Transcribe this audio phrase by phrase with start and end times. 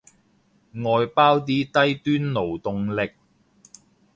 [0.83, 1.63] 外包啲低
[1.93, 3.11] 端勞動力